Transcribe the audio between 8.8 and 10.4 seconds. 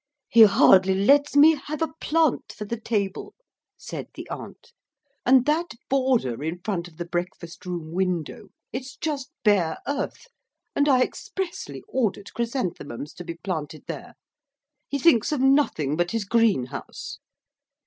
just bare earth